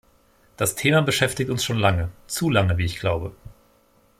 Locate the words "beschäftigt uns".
1.03-1.63